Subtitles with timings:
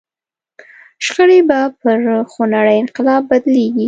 [1.05, 1.97] شخړې به پر
[2.31, 3.79] خونړي انقلاب بدلېږي.